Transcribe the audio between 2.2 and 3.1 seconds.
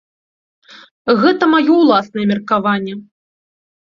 меркаванне.